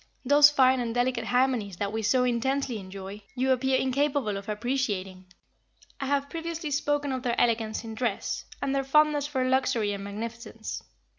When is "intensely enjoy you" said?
2.23-3.51